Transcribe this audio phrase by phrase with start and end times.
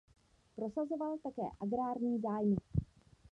[0.55, 2.55] Prosazoval také agrární zájmy.